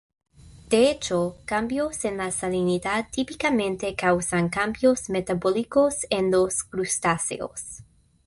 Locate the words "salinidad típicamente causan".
2.31-4.49